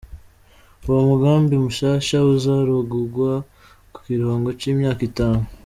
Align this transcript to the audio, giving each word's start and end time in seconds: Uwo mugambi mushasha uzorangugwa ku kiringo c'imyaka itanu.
Uwo 0.87 0.99
mugambi 1.09 1.53
mushasha 1.63 2.17
uzorangugwa 2.33 3.31
ku 3.93 3.99
kiringo 4.05 4.49
c'imyaka 4.59 5.01
itanu. 5.11 5.43